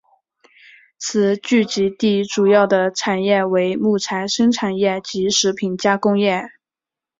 [0.97, 6.49] 此聚居地主要的产业为木材生产业及食品加工业。